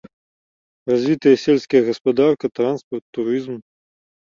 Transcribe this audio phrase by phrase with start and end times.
[0.93, 3.55] Развітыя сельская гаспадарка, транспарт, турызм.